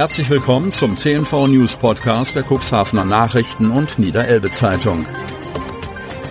[0.00, 5.04] Herzlich willkommen zum CNV News Podcast der Cuxhavener Nachrichten und Niederelbe Zeitung.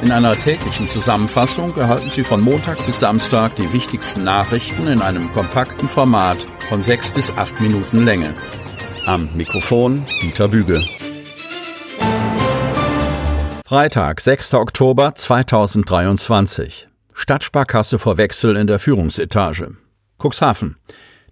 [0.02, 5.32] In einer täglichen Zusammenfassung erhalten Sie von Montag bis Samstag die wichtigsten Nachrichten in einem
[5.34, 8.34] kompakten Format von sechs bis acht Minuten Länge.
[9.06, 10.84] Am Mikrofon Dieter Büge.
[13.68, 14.56] Freitag, 6.
[14.56, 16.88] Oktober 2023.
[17.14, 19.78] Stadtsparkasse vor Wechsel in der Führungsetage.
[20.18, 20.78] Cuxhaven.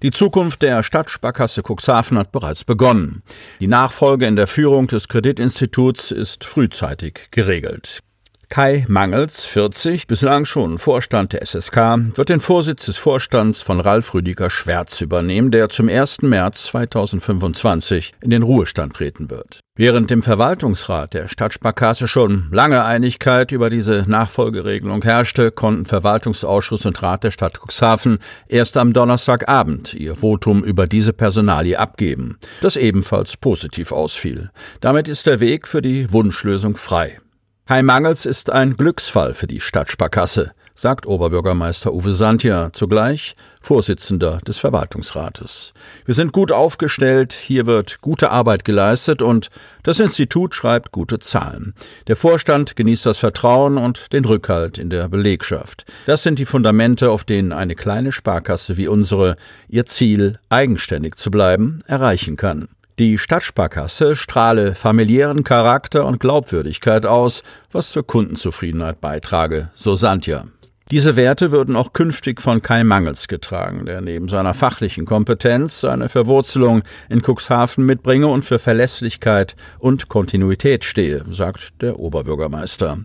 [0.04, 3.24] Die Zukunft der Stadtsparkasse Cuxhaven hat bereits begonnen.
[3.60, 8.04] Die Nachfolge in der Führung des Kreditinstituts ist frühzeitig geregelt.
[8.50, 14.14] Kai Mangels, 40, bislang schon Vorstand der SSK, wird den Vorsitz des Vorstands von Ralf
[14.14, 16.22] Rüdiger Schwärz übernehmen, der zum 1.
[16.22, 19.60] März 2025 in den Ruhestand treten wird.
[19.76, 27.04] Während im Verwaltungsrat der Stadtsparkasse schon lange Einigkeit über diese Nachfolgeregelung herrschte, konnten Verwaltungsausschuss und
[27.04, 28.18] Rat der Stadt Cuxhaven
[28.48, 34.50] erst am Donnerstagabend ihr Votum über diese Personalie abgeben, das ebenfalls positiv ausfiel.
[34.80, 37.20] Damit ist der Weg für die Wunschlösung frei.
[37.68, 44.58] Kai Mangels ist ein Glücksfall für die Stadtsparkasse, sagt Oberbürgermeister Uwe Santia, zugleich Vorsitzender des
[44.58, 45.74] Verwaltungsrates.
[46.06, 49.50] Wir sind gut aufgestellt, hier wird gute Arbeit geleistet und
[49.84, 51.74] das Institut schreibt gute Zahlen.
[52.08, 55.84] Der Vorstand genießt das Vertrauen und den Rückhalt in der Belegschaft.
[56.06, 59.36] Das sind die Fundamente, auf denen eine kleine Sparkasse wie unsere
[59.68, 62.70] ihr Ziel, eigenständig zu bleiben, erreichen kann.
[63.00, 70.48] Die Stadtsparkasse strahle familiären Charakter und Glaubwürdigkeit aus, was zur Kundenzufriedenheit beitrage, so Santja.
[70.90, 76.08] Diese Werte würden auch künftig von Kai Mangels getragen, der neben seiner fachlichen Kompetenz seine
[76.08, 83.00] Verwurzelung in Cuxhaven mitbringe und für Verlässlichkeit und Kontinuität stehe, sagt der Oberbürgermeister.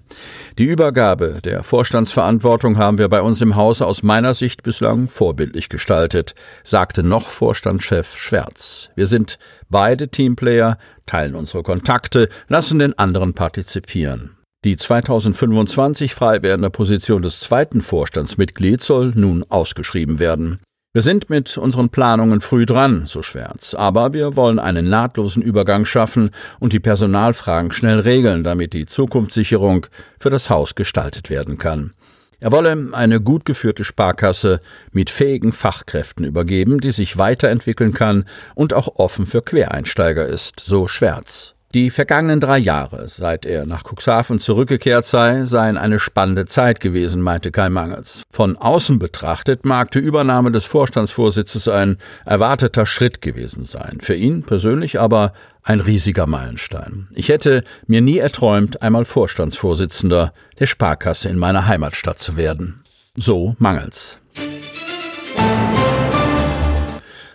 [0.59, 5.69] Die Übergabe der Vorstandsverantwortung haben wir bei uns im Haus aus meiner Sicht bislang vorbildlich
[5.69, 8.91] gestaltet, sagte noch Vorstandschef Schwärz.
[8.95, 14.37] Wir sind beide Teamplayer, teilen unsere Kontakte, lassen den anderen partizipieren.
[14.65, 20.61] Die 2025 frei werdende Position des zweiten Vorstandsmitglieds soll nun ausgeschrieben werden.
[20.95, 25.85] Wir sind mit unseren Planungen früh dran, so Schwärz, aber wir wollen einen nahtlosen Übergang
[25.85, 26.31] schaffen
[26.61, 29.87] und die Personalfragen schnell regeln, damit die Zukunftssicherung
[30.21, 31.93] für das Haus gestaltet werden kann.
[32.39, 34.61] Er wolle eine gut geführte Sparkasse
[34.93, 40.87] mit fähigen Fachkräften übergeben, die sich weiterentwickeln kann und auch offen für Quereinsteiger ist, so
[40.87, 41.52] Schwärz.
[41.75, 47.23] Die vergangenen drei Jahre, seit er nach Cuxhaven zurückgekehrt sei, seien eine spannende Zeit gewesen,
[47.23, 48.25] meinte Kai Mangels.
[48.31, 51.97] Von außen betrachtet mag die Übernahme des Vorstandsvorsitzes ein
[52.27, 54.01] erwarteter Schritt gewesen sein.
[54.03, 57.09] Für ihn persönlich aber ein riesiger Meilenstein.
[57.15, 62.83] Ich hätte mir nie erträumt, einmal Vorstandsvorsitzender der Sparkasse in meiner Heimatstadt zu werden.
[63.15, 64.21] So Mangels.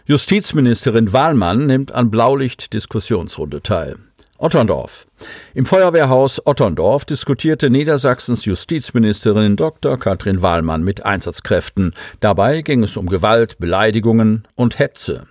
[0.05, 3.97] Justizministerin Wahlmann nimmt an Blaulicht-Diskussionsrunde teil.
[4.39, 5.07] Otterndorf.
[5.53, 9.97] Im Feuerwehrhaus Otterndorf diskutierte Niedersachsens Justizministerin Dr.
[9.97, 11.95] Katrin Wahlmann mit Einsatzkräften.
[12.19, 15.25] Dabei ging es um Gewalt, Beleidigungen und Hetze.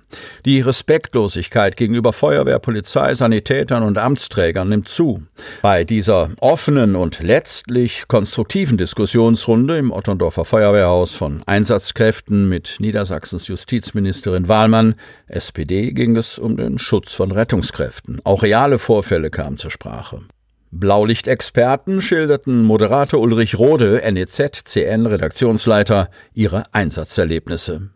[0.44, 5.22] Die Respektlosigkeit gegenüber Feuerwehr, Polizei, Sanitätern und Amtsträgern nimmt zu.
[5.62, 14.48] Bei dieser offenen und letztlich konstruktiven Diskussionsrunde im Otterndorfer Feuerwehrhaus von Einsatzkräften mit Niedersachsens Justizministerin
[14.48, 14.96] Wahlmann,
[15.28, 18.20] SPD, ging es um den Schutz von Rettungskräften.
[18.24, 20.22] Auch reale Vorfälle kamen zur Sprache.
[20.70, 27.90] Blaulichtexperten schilderten Moderator Ulrich Rode, NEZ-CN-Redaktionsleiter, ihre Einsatzerlebnisse.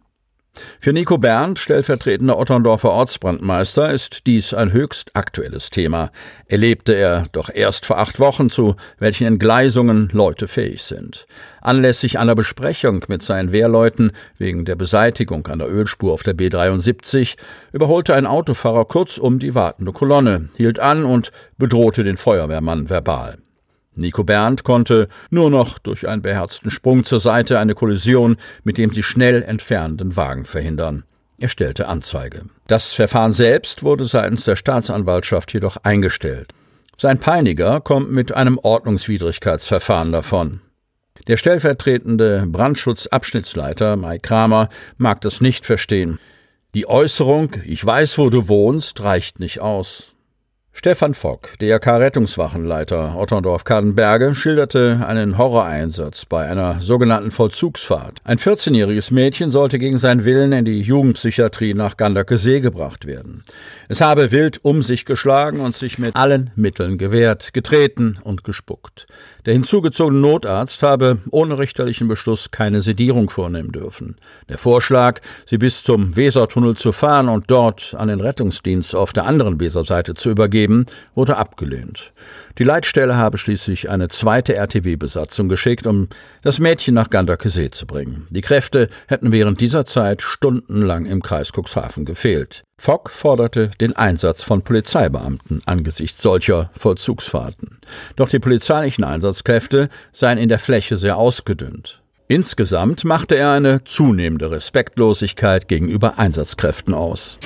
[0.81, 6.11] Für Nico Berndt, stellvertretender Otterndorfer Ortsbrandmeister, ist dies ein höchst aktuelles Thema.
[6.47, 11.27] Erlebte er doch erst vor acht Wochen, zu welchen Entgleisungen Leute fähig sind.
[11.61, 17.37] Anlässlich einer Besprechung mit seinen Wehrleuten wegen der Beseitigung einer Ölspur auf der B73
[17.73, 23.39] überholte ein Autofahrer kurzum die wartende Kolonne, hielt an und bedrohte den Feuerwehrmann verbal.
[23.97, 28.93] Nico Berndt konnte nur noch durch einen beherzten Sprung zur Seite eine Kollision mit dem
[28.93, 31.05] sich schnell entfernenden Wagen verhindern.
[31.39, 32.43] Er stellte Anzeige.
[32.67, 36.53] Das Verfahren selbst wurde seitens der Staatsanwaltschaft jedoch eingestellt.
[36.97, 40.61] Sein Peiniger kommt mit einem Ordnungswidrigkeitsverfahren davon.
[41.27, 46.19] Der stellvertretende Brandschutzabschnittsleiter Mai Kramer mag das nicht verstehen.
[46.75, 50.15] Die Äußerung Ich weiß, wo du wohnst reicht nicht aus.
[50.83, 58.21] Stefan Fock, DRK-Rettungswachenleiter Otterndorf-Kadenberge, schilderte einen Horroreinsatz bei einer sogenannten Vollzugsfahrt.
[58.25, 63.45] Ein 14-jähriges Mädchen sollte gegen seinen Willen in die Jugendpsychiatrie nach Gandakesee gebracht werden.
[63.91, 69.07] Es habe wild um sich geschlagen und sich mit allen Mitteln gewehrt, getreten und gespuckt.
[69.45, 74.17] Der hinzugezogene Notarzt habe ohne richterlichen Beschluss keine Sedierung vornehmen dürfen.
[74.49, 79.27] Der Vorschlag, sie bis zum Wesertunnel zu fahren und dort an den Rettungsdienst auf der
[79.27, 82.13] anderen Weserseite zu übergeben, geben, wurde abgelehnt.
[82.59, 86.09] Die Leitstelle habe schließlich eine zweite RTW-Besatzung geschickt, um
[86.43, 88.27] das Mädchen nach Gandakesee zu bringen.
[88.31, 92.63] Die Kräfte hätten während dieser Zeit stundenlang im Kreis Cuxhaven gefehlt.
[92.79, 97.79] Fock forderte den Einsatz von Polizeibeamten angesichts solcher Vollzugsfahrten.
[98.17, 102.01] Doch die polizeilichen Einsatzkräfte seien in der Fläche sehr ausgedünnt.
[102.29, 107.39] Insgesamt machte er eine zunehmende Respektlosigkeit gegenüber Einsatzkräften aus.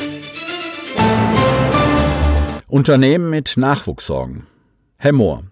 [2.68, 4.46] Unternehmen mit Nachwuchssorgen.
[4.98, 5.44] Herr Mohr.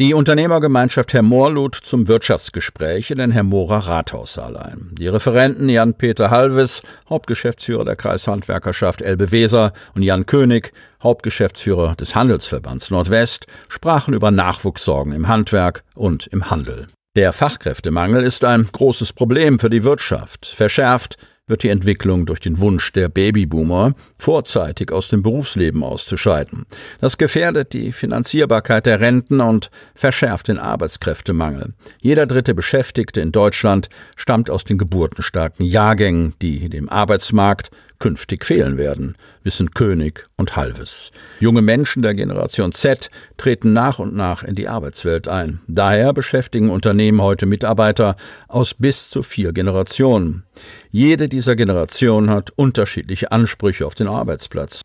[0.00, 4.90] Die Unternehmergemeinschaft Herr Mohr lud zum Wirtschaftsgespräch in den Herr Mohrer Rathaussaal ein.
[4.98, 13.46] Die Referenten Jan-Peter Halves, Hauptgeschäftsführer der Kreishandwerkerschaft Elbe-Weser und Jan König, Hauptgeschäftsführer des Handelsverbands Nordwest,
[13.68, 16.88] sprachen über Nachwuchssorgen im Handwerk und im Handel.
[17.14, 21.16] Der Fachkräftemangel ist ein großes Problem für die Wirtschaft, verschärft
[21.50, 26.64] wird die Entwicklung durch den Wunsch der Babyboomer, vorzeitig aus dem Berufsleben auszuscheiden.
[27.00, 31.74] Das gefährdet die Finanzierbarkeit der Renten und verschärft den Arbeitskräftemangel.
[32.00, 37.70] Jeder dritte Beschäftigte in Deutschland stammt aus den geburtenstarken Jahrgängen, die dem Arbeitsmarkt
[38.00, 39.14] künftig fehlen werden,
[39.44, 41.12] wissen König und Halves.
[41.38, 45.60] Junge Menschen der Generation Z treten nach und nach in die Arbeitswelt ein.
[45.68, 48.16] Daher beschäftigen Unternehmen heute Mitarbeiter
[48.48, 50.42] aus bis zu vier Generationen.
[50.90, 54.80] Jede dieser Generationen hat unterschiedliche Ansprüche auf den Arbeitsplatz.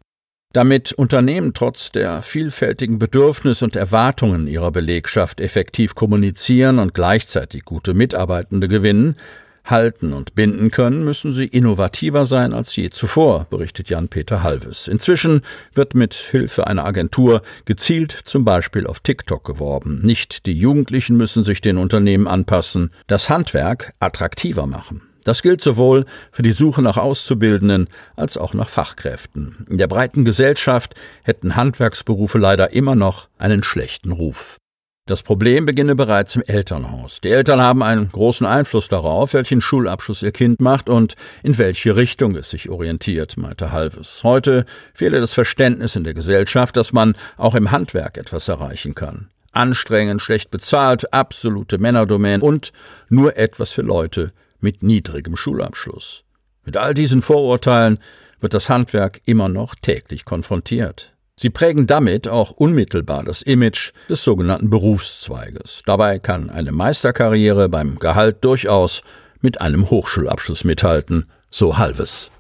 [0.56, 7.94] Damit Unternehmen trotz der vielfältigen Bedürfnisse und Erwartungen ihrer Belegschaft effektiv kommunizieren und gleichzeitig gute
[7.94, 9.18] Mitarbeitende gewinnen,
[9.66, 14.88] halten und binden können, müssen sie innovativer sein als je zuvor, berichtet Jan-Peter Halves.
[14.88, 15.42] Inzwischen
[15.74, 20.02] wird mit Hilfe einer Agentur gezielt zum Beispiel auf TikTok geworben.
[20.04, 25.02] Nicht die Jugendlichen müssen sich den Unternehmen anpassen, das Handwerk attraktiver machen.
[25.26, 29.66] Das gilt sowohl für die Suche nach Auszubildenden als auch nach Fachkräften.
[29.68, 34.58] In der breiten Gesellschaft hätten Handwerksberufe leider immer noch einen schlechten Ruf.
[35.08, 37.22] Das Problem beginne bereits im Elternhaus.
[37.22, 41.14] Die Eltern haben einen großen Einfluss darauf, welchen Schulabschluss ihr Kind macht und
[41.44, 44.24] in welche Richtung es sich orientiert, meinte Halves.
[44.24, 44.66] Heute
[44.96, 49.30] fehle das Verständnis in der Gesellschaft, dass man auch im Handwerk etwas erreichen kann.
[49.52, 52.72] Anstrengend, schlecht bezahlt, absolute Männerdomäne und
[53.08, 56.24] nur etwas für Leute mit niedrigem Schulabschluss.
[56.64, 58.00] Mit all diesen Vorurteilen
[58.40, 61.15] wird das Handwerk immer noch täglich konfrontiert.
[61.38, 65.82] Sie prägen damit auch unmittelbar das Image des sogenannten Berufszweiges.
[65.86, 69.02] Dabei kann eine Meisterkarriere beim Gehalt durchaus
[69.42, 72.32] mit einem Hochschulabschluss mithalten, so Halves.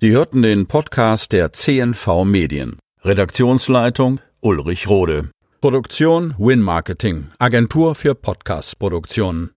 [0.00, 2.78] Sie hörten den Podcast der CNV Medien.
[3.04, 5.30] Redaktionsleitung Ulrich Rode.
[5.60, 9.48] Produktion Win Marketing, Agentur für Podcast-Produktionen.